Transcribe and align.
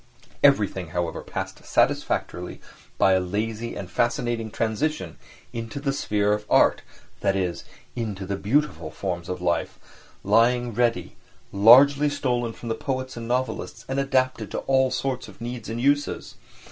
Everything, 0.43 0.87
however, 0.97 1.21
passed 1.21 1.63
satisfactorily 1.63 2.59
by 2.97 3.13
a 3.13 3.19
lazy 3.19 3.75
and 3.75 3.87
fascinating 3.91 4.49
transition 4.49 5.15
into 5.53 5.79
the 5.79 5.93
sphere 5.93 6.33
of 6.33 6.43
art, 6.49 6.81
that 7.19 7.35
is, 7.35 7.65
into 7.95 8.25
the 8.25 8.35
beautiful 8.35 8.89
forms 8.89 9.29
of 9.29 9.43
life, 9.43 9.77
lying 10.23 10.73
ready, 10.73 11.17
largely 11.51 12.09
stolen 12.09 12.51
from 12.51 12.67
the 12.67 12.73
poets 12.73 13.15
and 13.15 13.27
novelists 13.27 13.85
and 13.87 13.99
adapted 13.99 14.49
to 14.49 14.57
all 14.61 14.89
sorts 14.89 15.27
of 15.27 15.39
needs 15.39 15.69
and 15.69 15.79
uses. 15.79 16.33